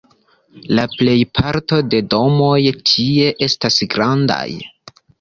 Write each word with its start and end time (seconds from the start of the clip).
La 0.79 0.85
plejparto 0.93 1.79
de 1.93 2.01
domoj 2.15 2.57
tie 2.95 3.31
estas 3.51 3.81
grandaj. 3.97 4.47